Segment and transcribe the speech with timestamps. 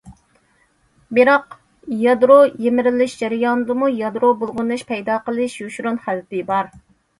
[1.17, 1.53] بىراق
[2.05, 6.77] يادرو يىمىرىلىش جەريانىدىمۇ يادرو بۇلغىنىش پەيدا قىلىش يوشۇرۇن خەۋپى بار.